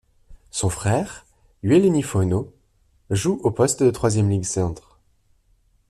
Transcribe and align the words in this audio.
Son 0.49 0.69
frère, 0.71 1.27
Ueleni 1.61 2.01
Fono, 2.01 2.51
joue 3.11 3.39
au 3.43 3.51
poste 3.51 3.83
de 3.83 3.91
troisième 3.91 4.31
ligne 4.31 4.41
centre. 4.41 4.99